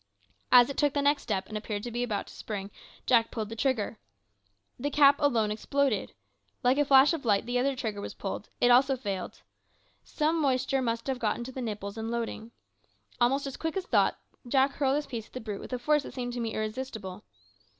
[0.51, 2.71] As it took the next step, and appeared about to spring,
[3.05, 3.99] Jack pulled the trigger.
[4.79, 6.15] The cap alone exploded!
[6.63, 9.43] Like a flash of light the other trigger was pulled; it also failed!
[10.03, 12.49] some moisture must have got into the nipples in loading.
[13.19, 14.17] Almost as quick as thought
[14.47, 17.23] Jack hurled his piece at the brute with a force that seemed to me irresistible.